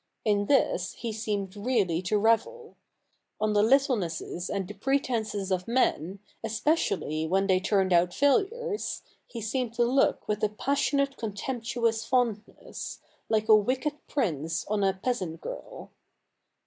[0.25, 2.75] In this he seemed really to revel.
[3.39, 9.41] On the littlenesses and the pretences of men, especially when they turned out failures, he
[9.41, 14.93] seemed to look with a passionate con temptuous fondness, like a wicked prince on a
[14.95, 15.91] peasant girl.